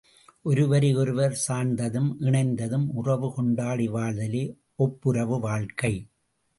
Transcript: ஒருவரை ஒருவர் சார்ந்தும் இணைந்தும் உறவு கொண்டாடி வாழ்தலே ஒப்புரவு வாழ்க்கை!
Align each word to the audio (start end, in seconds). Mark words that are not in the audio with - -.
ஒருவரை 0.45 0.95
ஒருவர் 0.95 1.35
சார்ந்தும் 1.47 2.09
இணைந்தும் 2.19 2.89
உறவு 2.93 3.33
கொண்டாடி 3.33 3.87
வாழ்தலே 3.87 4.45
ஒப்புரவு 4.79 5.39
வாழ்க்கை! 5.39 5.93